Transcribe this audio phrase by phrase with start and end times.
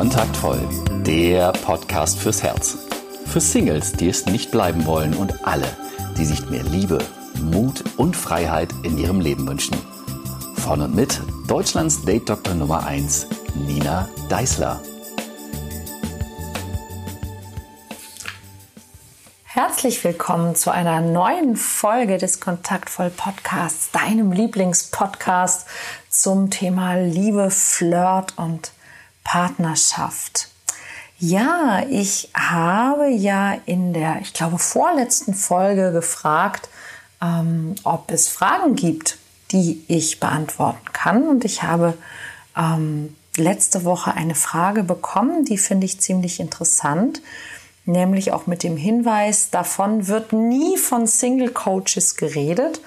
[0.00, 0.66] Kontaktvoll,
[1.04, 2.78] der Podcast fürs Herz.
[3.26, 5.66] Für Singles, die es nicht bleiben wollen und alle,
[6.16, 7.04] die sich mehr Liebe,
[7.38, 9.76] Mut und Freiheit in ihrem Leben wünschen.
[10.56, 13.26] Von und mit Deutschlands Date-Doktor Nummer 1,
[13.66, 14.80] Nina Deißler.
[19.44, 25.66] Herzlich willkommen zu einer neuen Folge des Kontaktvoll Podcasts, deinem Lieblingspodcast
[26.08, 28.72] zum Thema Liebe, Flirt und
[29.30, 30.48] Partnerschaft.
[31.20, 36.68] Ja, ich habe ja in der, ich glaube, vorletzten Folge gefragt,
[37.22, 39.18] ähm, ob es Fragen gibt,
[39.52, 41.28] die ich beantworten kann.
[41.28, 41.94] Und ich habe
[42.56, 47.22] ähm, letzte Woche eine Frage bekommen, die finde ich ziemlich interessant,
[47.84, 52.80] nämlich auch mit dem Hinweis, davon wird nie von Single Coaches geredet.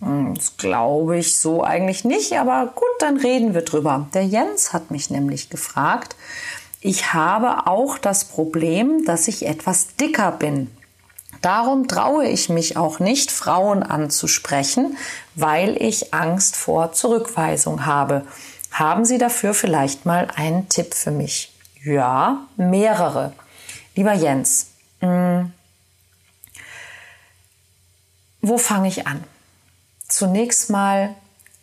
[0.00, 4.08] Hm, das glaube ich so eigentlich nicht, aber gut, dann reden wir drüber.
[4.14, 6.16] Der Jens hat mich nämlich gefragt,
[6.80, 10.70] ich habe auch das Problem, dass ich etwas dicker bin.
[11.42, 14.96] Darum traue ich mich auch nicht, Frauen anzusprechen,
[15.34, 18.26] weil ich Angst vor Zurückweisung habe.
[18.70, 21.52] Haben Sie dafür vielleicht mal einen Tipp für mich?
[21.82, 23.32] Ja, mehrere.
[23.94, 24.68] Lieber Jens,
[25.00, 25.52] mh, hm,
[28.42, 29.24] wo fange ich an?
[30.10, 31.14] Zunächst mal,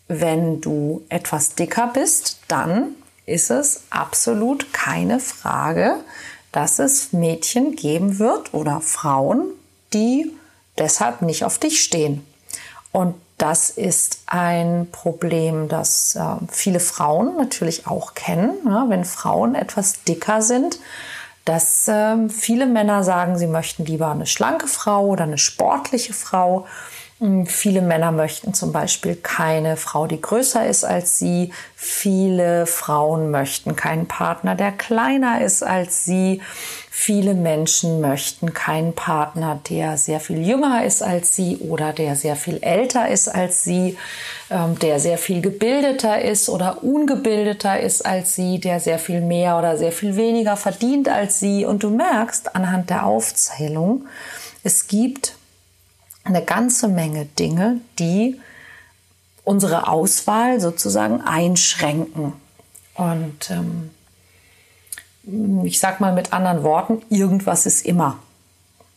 [0.08, 2.96] wenn du etwas dicker bist, dann
[3.26, 5.98] ist es absolut keine Frage,
[6.54, 9.50] dass es Mädchen geben wird oder Frauen,
[9.94, 10.32] die
[10.78, 12.26] deshalb nicht auf dich stehen.
[12.94, 18.54] Und das ist ein Problem, das äh, viele Frauen natürlich auch kennen.
[18.66, 20.80] Ja, wenn Frauen etwas dicker sind,
[21.44, 26.66] dass äh, viele Männer sagen, sie möchten lieber eine schlanke Frau oder eine sportliche Frau.
[27.20, 31.52] Hm, viele Männer möchten zum Beispiel keine Frau, die größer ist als sie.
[31.76, 36.42] Viele Frauen möchten keinen Partner, der kleiner ist als sie.
[36.92, 42.36] Viele Menschen möchten keinen Partner, der sehr viel jünger ist als sie oder der sehr
[42.36, 43.98] viel älter ist als sie,
[44.52, 49.58] ähm, der sehr viel gebildeter ist oder ungebildeter ist als sie, der sehr viel mehr
[49.58, 51.66] oder sehr viel weniger verdient als sie.
[51.66, 54.06] Und du merkst anhand der Aufzählung,
[54.64, 55.37] es gibt
[56.28, 58.40] eine ganze Menge Dinge, die
[59.44, 62.34] unsere Auswahl sozusagen einschränken.
[62.96, 63.92] Und ähm,
[65.66, 68.20] ich sage mal mit anderen Worten, irgendwas ist immer.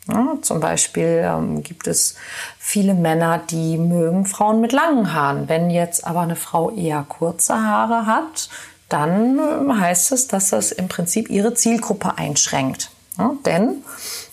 [0.09, 2.17] Ja, zum Beispiel ähm, gibt es
[2.59, 5.49] viele Männer, die mögen Frauen mit langen Haaren.
[5.49, 8.49] Wenn jetzt aber eine Frau eher kurze Haare hat,
[8.89, 12.91] dann äh, heißt es, dass das im Prinzip ihre Zielgruppe einschränkt.
[13.19, 13.85] Ja, denn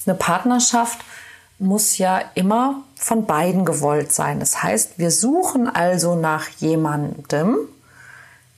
[0.05, 0.99] eine Partnerschaft
[1.59, 4.39] muss ja immer von beiden gewollt sein.
[4.39, 7.57] Das heißt, wir suchen also nach jemandem,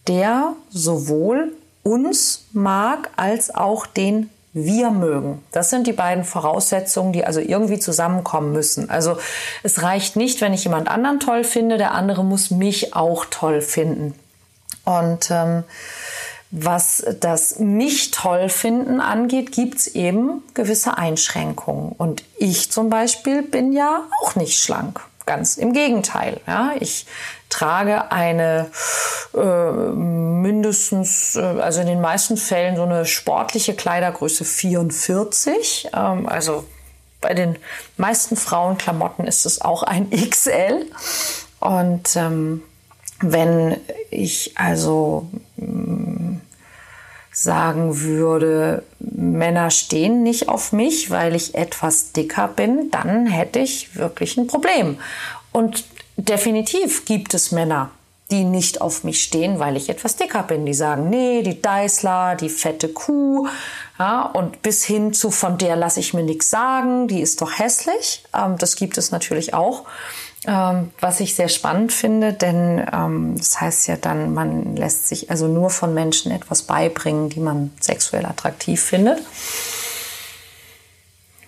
[0.07, 5.43] der sowohl uns mag als auch den wir mögen.
[5.51, 8.89] Das sind die beiden Voraussetzungen, die also irgendwie zusammenkommen müssen.
[8.89, 9.17] Also
[9.61, 13.61] es reicht nicht, wenn ich jemand anderen toll finde, der andere muss mich auch toll
[13.61, 14.15] finden.
[14.85, 15.63] Und ähm,
[16.51, 21.91] was das mich toll finden angeht, gibt's eben gewisse Einschränkungen.
[21.91, 25.01] Und ich zum Beispiel bin ja auch nicht schlank.
[25.27, 26.39] Ganz im Gegenteil.
[26.47, 26.71] Ja.
[26.79, 27.05] Ich
[27.49, 28.71] trage eine
[29.35, 35.89] äh, mindestens, äh, also in den meisten Fällen so eine sportliche Kleidergröße 44.
[35.93, 36.65] Ähm, also
[37.21, 37.57] bei den
[37.97, 40.87] meisten Frauenklamotten ist es auch ein XL.
[41.59, 42.63] Und ähm,
[43.21, 43.77] wenn
[44.09, 45.27] ich also
[47.41, 53.95] sagen würde, Männer stehen nicht auf mich, weil ich etwas dicker bin, dann hätte ich
[53.95, 54.97] wirklich ein Problem.
[55.53, 55.85] Und
[56.17, 57.91] definitiv gibt es Männer,
[58.29, 60.65] die nicht auf mich stehen, weil ich etwas dicker bin.
[60.65, 63.47] Die sagen, nee, die Deißler, die fette Kuh,
[63.97, 67.57] ja, und bis hin zu von der lasse ich mir nichts sagen, die ist doch
[67.57, 68.23] hässlich.
[68.35, 69.85] Ähm, das gibt es natürlich auch.
[70.47, 75.29] Ähm, was ich sehr spannend finde, denn ähm, das heißt ja dann, man lässt sich
[75.29, 79.19] also nur von Menschen etwas beibringen, die man sexuell attraktiv findet.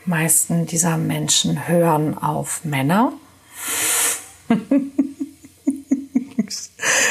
[0.06, 3.14] Die meisten dieser Menschen hören auf Männer.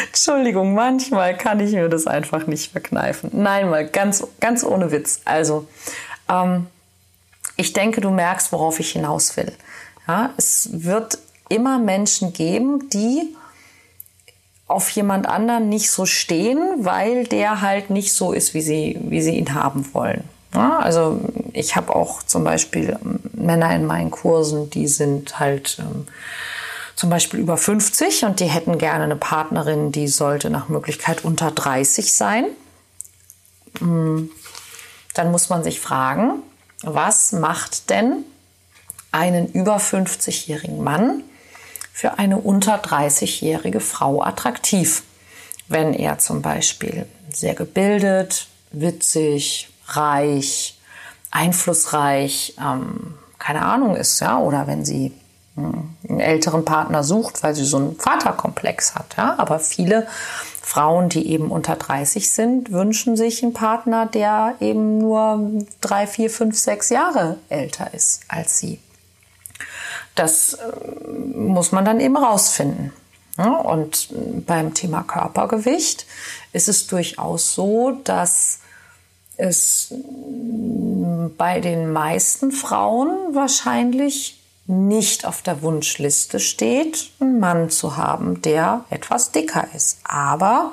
[0.09, 3.31] Entschuldigung, manchmal kann ich mir das einfach nicht verkneifen.
[3.33, 5.23] Nein, mal ganz, ganz ohne Witz.
[5.25, 5.67] Also,
[6.29, 6.67] ähm,
[7.57, 9.53] ich denke, du merkst, worauf ich hinaus will.
[10.07, 11.19] Ja, es wird
[11.51, 13.35] immer Menschen geben, die
[14.67, 19.21] auf jemand anderen nicht so stehen, weil der halt nicht so ist, wie sie, wie
[19.21, 20.25] sie ihn haben wollen.
[20.55, 21.21] Ja, also
[21.53, 26.07] ich habe auch zum Beispiel ähm, Männer in meinen Kursen, die sind halt ähm,
[26.95, 31.51] zum Beispiel über 50 und die hätten gerne eine Partnerin, die sollte nach Möglichkeit unter
[31.51, 32.47] 30 sein.
[33.79, 34.31] Hm,
[35.15, 36.43] dann muss man sich fragen,
[36.83, 38.25] was macht denn
[39.13, 41.25] einen über 50-jährigen Mann
[42.01, 45.03] für eine unter 30-jährige Frau attraktiv?
[45.69, 50.79] Wenn er zum Beispiel sehr gebildet, witzig, reich,
[51.31, 55.13] einflussreich, ähm, keine Ahnung ist, ja, oder wenn sie
[55.57, 60.07] hm, einen älteren Partner sucht, weil sie so einen Vaterkomplex hat, ja, aber viele
[60.63, 65.51] Frauen, die eben unter 30 sind, wünschen sich einen Partner, der eben nur
[65.83, 68.81] drei, vier, fünf, sechs Jahre älter ist als sie.
[70.15, 72.93] Das äh, muss man dann eben rausfinden.
[73.37, 74.09] Und
[74.47, 76.05] beim Thema Körpergewicht
[76.53, 78.59] ist es durchaus so, dass
[79.37, 79.95] es
[81.39, 88.85] bei den meisten Frauen wahrscheinlich nicht auf der Wunschliste steht, einen Mann zu haben, der
[88.91, 89.99] etwas dicker ist.
[90.05, 90.73] Aber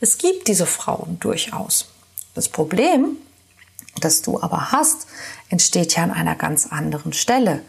[0.00, 1.90] es gibt diese Frauen durchaus.
[2.34, 3.16] Das Problem,
[4.00, 5.06] das du aber hast,
[5.48, 7.62] entsteht ja an einer ganz anderen Stelle.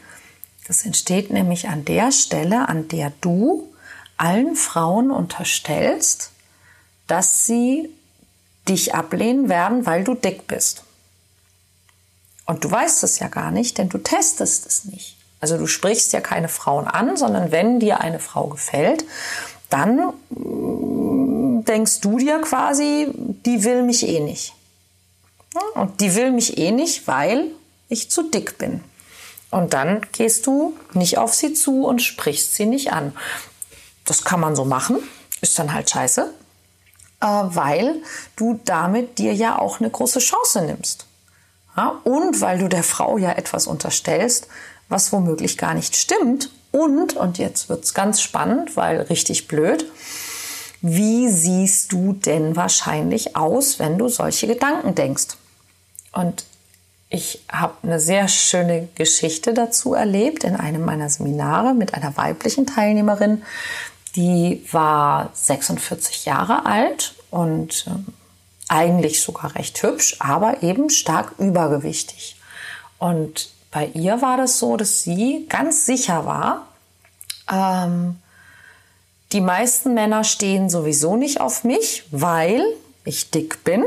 [0.67, 3.73] Das entsteht nämlich an der Stelle, an der du
[4.17, 6.31] allen Frauen unterstellst,
[7.07, 7.89] dass sie
[8.67, 10.83] dich ablehnen werden, weil du dick bist.
[12.45, 15.17] Und du weißt es ja gar nicht, denn du testest es nicht.
[15.39, 19.05] Also du sprichst ja keine Frauen an, sondern wenn dir eine Frau gefällt,
[19.69, 24.53] dann mm, denkst du dir quasi, die will mich eh nicht.
[25.75, 27.51] Und die will mich eh nicht, weil
[27.89, 28.83] ich zu dick bin.
[29.51, 33.15] Und dann gehst du nicht auf sie zu und sprichst sie nicht an.
[34.05, 34.97] Das kann man so machen,
[35.41, 36.33] ist dann halt scheiße,
[37.21, 38.01] äh, weil
[38.35, 41.05] du damit dir ja auch eine große Chance nimmst.
[42.03, 44.47] Und weil du der Frau ja etwas unterstellst,
[44.89, 46.49] was womöglich gar nicht stimmt.
[46.71, 49.85] Und, und jetzt wird's ganz spannend, weil richtig blöd,
[50.81, 55.37] wie siehst du denn wahrscheinlich aus, wenn du solche Gedanken denkst?
[56.11, 56.45] Und
[57.09, 62.65] ich habe eine sehr schöne Geschichte dazu erlebt in einem meiner Seminare mit einer weiblichen
[62.65, 63.43] Teilnehmerin.
[64.15, 68.11] Die war 46 Jahre alt und äh,
[68.67, 72.35] eigentlich sogar recht hübsch, aber eben stark übergewichtig.
[72.99, 76.67] Und bei ihr war das so, dass sie ganz sicher war,
[77.49, 78.17] ähm,
[79.31, 82.63] die meisten Männer stehen sowieso nicht auf mich, weil
[83.03, 83.85] ich dick bin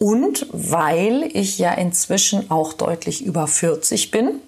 [0.00, 4.40] und weil ich ja inzwischen auch deutlich über 40 bin.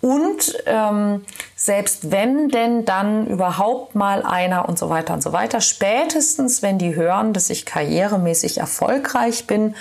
[0.00, 1.24] Und ähm,
[1.56, 6.78] selbst wenn denn dann überhaupt mal einer und so weiter und so weiter, spätestens wenn
[6.78, 9.74] die hören, dass ich karrieremäßig erfolgreich bin,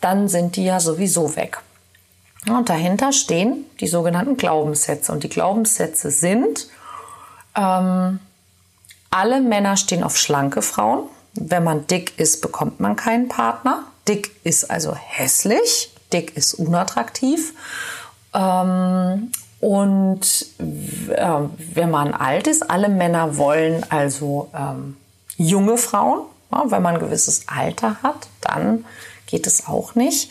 [0.00, 1.58] dann sind die ja sowieso weg.
[2.48, 5.12] Und dahinter stehen die sogenannten Glaubenssätze.
[5.12, 6.68] Und die Glaubenssätze sind,
[7.54, 8.18] ähm,
[9.10, 11.04] alle Männer stehen auf schlanke Frauen.
[11.34, 13.84] Wenn man dick ist, bekommt man keinen Partner.
[14.08, 15.92] Dick ist also hässlich.
[16.12, 17.52] Dick ist unattraktiv.
[18.34, 21.40] Ähm, und äh,
[21.74, 24.96] wenn man alt ist, alle Männer wollen also ähm,
[25.36, 26.22] junge Frauen.
[26.50, 28.84] Ja, wenn man ein gewisses Alter hat, dann
[29.26, 30.30] geht es auch nicht.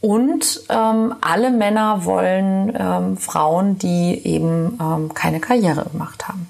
[0.00, 6.48] Und ähm, alle Männer wollen ähm, Frauen, die eben ähm, keine Karriere gemacht haben.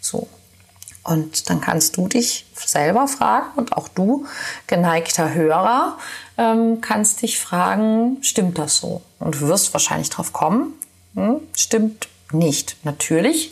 [0.00, 0.28] So.
[1.04, 4.26] Und dann kannst du dich selber fragen und auch du,
[4.66, 5.98] geneigter Hörer,
[6.38, 9.02] ähm, kannst dich fragen, stimmt das so?
[9.18, 10.72] Und du wirst wahrscheinlich drauf kommen,
[11.14, 12.76] hm, stimmt nicht.
[12.84, 13.50] Natürlich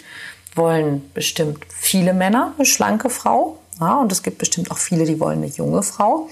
[0.55, 3.59] wollen bestimmt viele Männer eine schlanke Frau.
[3.81, 6.29] Ja, und es gibt bestimmt auch viele, die wollen eine junge Frau.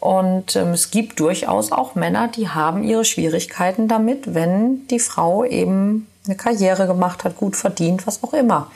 [0.00, 5.44] Und ähm, es gibt durchaus auch Männer, die haben ihre Schwierigkeiten damit, wenn die Frau
[5.44, 8.70] eben eine Karriere gemacht hat, gut verdient, was auch immer.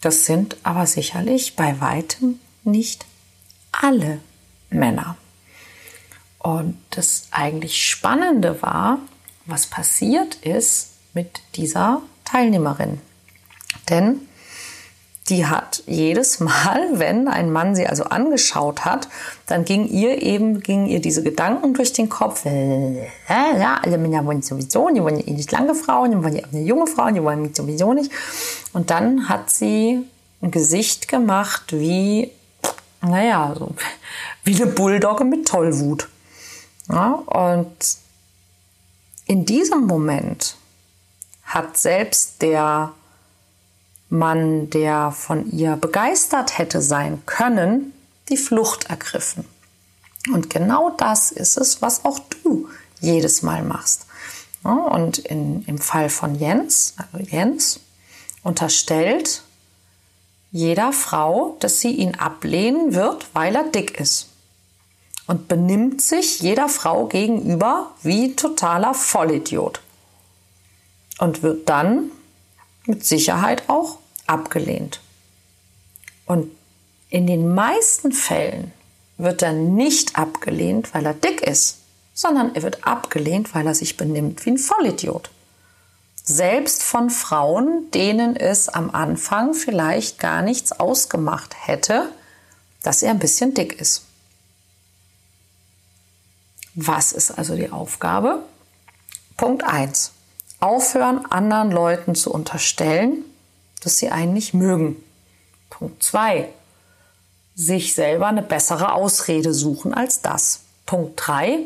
[0.00, 3.04] Das sind aber sicherlich bei weitem nicht
[3.72, 4.20] alle
[4.70, 5.16] Männer.
[6.38, 8.98] Und das eigentlich Spannende war,
[9.44, 13.00] was passiert ist mit dieser Teilnehmerin.
[13.90, 14.20] Denn
[15.30, 19.08] die hat jedes Mal, wenn ein Mann sie also angeschaut hat,
[19.46, 22.44] dann ging ihr eben, gingen ihr diese Gedanken durch den Kopf.
[22.44, 26.52] Äh, ja, alle Männer wollen sowieso, die wollen eh nicht lange Frauen, die wollen auch
[26.52, 28.10] eine junge Frau, die wollen mich sowieso nicht.
[28.72, 30.04] Und dann hat sie
[30.42, 32.30] ein Gesicht gemacht wie,
[33.00, 33.72] naja, so,
[34.44, 36.08] wie eine Bulldogge mit Tollwut.
[36.88, 37.70] Ja, und
[39.26, 40.56] in diesem Moment
[41.44, 42.92] hat selbst der
[44.10, 47.92] Mann, der von ihr begeistert hätte sein können,
[48.28, 49.44] die Flucht ergriffen.
[50.32, 52.68] Und genau das ist es, was auch du
[53.00, 54.06] jedes Mal machst.
[54.62, 57.80] Und in, im Fall von Jens, also Jens,
[58.42, 59.42] unterstellt
[60.52, 64.26] jeder Frau, dass sie ihn ablehnen wird, weil er dick ist.
[65.30, 69.80] und benimmt sich jeder Frau gegenüber wie totaler Vollidiot
[71.20, 72.10] und wird dann
[72.84, 73.99] mit Sicherheit auch
[74.30, 75.00] abgelehnt.
[76.24, 76.50] Und
[77.10, 78.72] in den meisten Fällen
[79.18, 81.78] wird er nicht abgelehnt, weil er dick ist,
[82.14, 85.30] sondern er wird abgelehnt, weil er sich benimmt wie ein Vollidiot.
[86.22, 92.10] Selbst von Frauen, denen es am Anfang vielleicht gar nichts ausgemacht hätte,
[92.82, 94.04] dass er ein bisschen dick ist.
[96.74, 98.44] Was ist also die Aufgabe?
[99.36, 100.12] Punkt 1.
[100.60, 103.24] Aufhören, anderen Leuten zu unterstellen,
[103.80, 104.96] dass sie einen nicht mögen.
[105.70, 106.48] Punkt 2.
[107.54, 110.60] Sich selber eine bessere Ausrede suchen als das.
[110.86, 111.58] Punkt 3.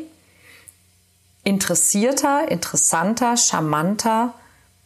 [1.43, 4.33] Interessierter, interessanter, charmanter,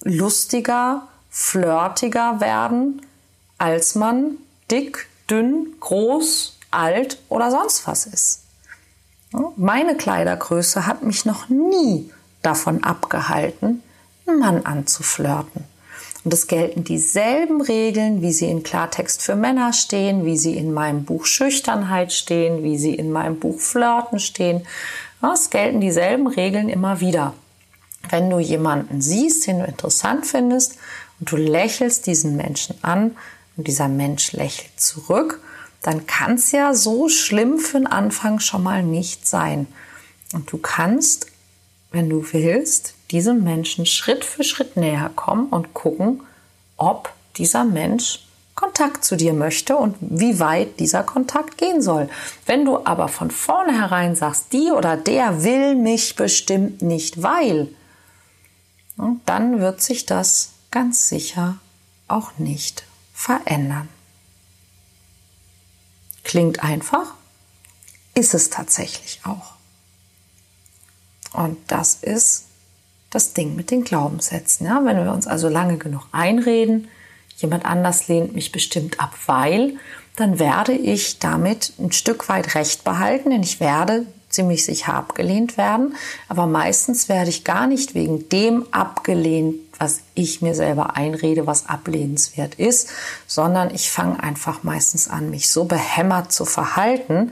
[0.03, 3.05] lustiger, flirtiger werden,
[3.57, 4.37] als man
[4.69, 8.41] dick, dünn, groß, alt oder sonst was ist.
[9.55, 13.83] Meine Kleidergröße hat mich noch nie davon abgehalten,
[14.25, 15.65] einen Mann anzuflirten.
[16.23, 20.73] Und es gelten dieselben Regeln, wie sie in Klartext für Männer stehen, wie sie in
[20.73, 24.65] meinem Buch Schüchternheit stehen, wie sie in meinem Buch Flirten stehen.
[25.33, 27.33] Es gelten dieselben Regeln immer wieder.
[28.09, 30.77] Wenn du jemanden siehst, den du interessant findest
[31.19, 33.15] und du lächelst diesen Menschen an
[33.55, 35.41] und dieser Mensch lächelt zurück,
[35.81, 39.67] dann kann es ja so schlimm für den Anfang schon mal nicht sein.
[40.33, 41.27] Und du kannst,
[41.91, 46.21] wenn du willst, diesem Menschen Schritt für Schritt näher kommen und gucken,
[46.77, 48.25] ob dieser Mensch
[48.59, 52.09] Kontakt zu dir möchte und wie weit dieser Kontakt gehen soll.
[52.45, 57.69] Wenn du aber von vornherein sagst, die oder der will mich bestimmt nicht, weil,
[59.25, 61.57] dann wird sich das ganz sicher
[62.09, 63.87] auch nicht verändern.
[66.25, 67.13] Klingt einfach,
[68.13, 69.53] ist es tatsächlich auch.
[71.33, 72.45] Und das ist
[73.09, 74.67] das Ding mit den Glaubenssätzen.
[74.67, 74.81] Ja?
[74.83, 76.87] Wenn wir uns also lange genug einreden,
[77.37, 79.77] jemand anders lehnt mich bestimmt ab, weil,
[80.15, 85.57] dann werde ich damit ein Stück weit Recht behalten, denn ich werde ziemlich sicher abgelehnt
[85.57, 85.95] werden.
[86.27, 91.67] Aber meistens werde ich gar nicht wegen dem abgelehnt, was ich mir selber einrede, was
[91.67, 92.89] ablehnenswert ist,
[93.27, 97.31] sondern ich fange einfach meistens an, mich so behämmert zu verhalten,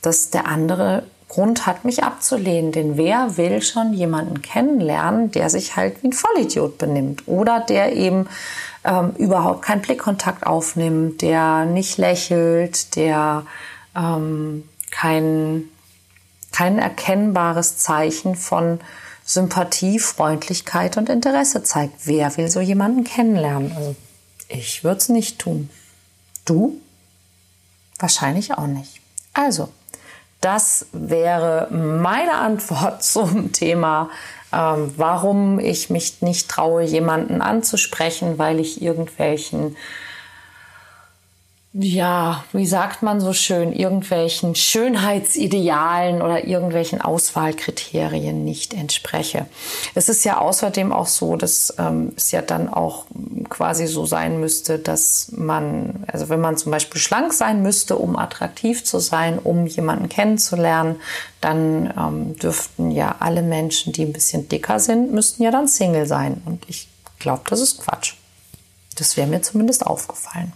[0.00, 2.72] dass der andere Grund hat, mich abzulehnen.
[2.72, 7.94] Denn wer will schon jemanden kennenlernen, der sich halt wie ein Vollidiot benimmt oder der
[7.94, 8.28] eben
[8.84, 13.44] ähm, überhaupt keinen Blickkontakt aufnimmt, der nicht lächelt, der
[13.94, 15.64] ähm, kein,
[16.52, 18.80] kein erkennbares Zeichen von
[19.24, 22.06] Sympathie, Freundlichkeit und Interesse zeigt.
[22.06, 23.72] Wer will so jemanden kennenlernen?
[23.76, 23.94] Also
[24.48, 25.68] ich würde es nicht tun.
[26.46, 26.80] Du?
[27.98, 29.02] Wahrscheinlich auch nicht.
[29.34, 29.68] Also,
[30.40, 34.10] das wäre meine Antwort zum Thema,
[34.52, 39.76] ähm, warum ich mich nicht traue, jemanden anzusprechen, weil ich irgendwelchen
[41.74, 49.46] ja, wie sagt man so schön, irgendwelchen Schönheitsidealen oder irgendwelchen Auswahlkriterien nicht entspreche.
[49.94, 53.04] Es ist ja außerdem auch so, dass ähm, es ja dann auch
[53.50, 58.16] quasi so sein müsste, dass man, also wenn man zum Beispiel schlank sein müsste, um
[58.16, 60.96] attraktiv zu sein, um jemanden kennenzulernen,
[61.42, 66.06] dann ähm, dürften ja alle Menschen, die ein bisschen dicker sind, müssten ja dann Single
[66.06, 66.40] sein.
[66.46, 68.14] Und ich glaube, das ist Quatsch.
[68.96, 70.54] Das wäre mir zumindest aufgefallen.